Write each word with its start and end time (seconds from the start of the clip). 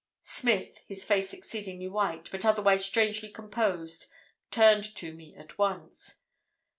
"Smith, 0.23 0.79
his 0.87 1.05
face 1.05 1.31
exceedingly 1.31 1.87
white, 1.87 2.31
but 2.31 2.43
otherwise 2.43 2.83
strangely 2.83 3.29
composed, 3.29 4.07
turned 4.49 4.95
to 4.95 5.13
me 5.13 5.35
at 5.35 5.59
once. 5.59 6.21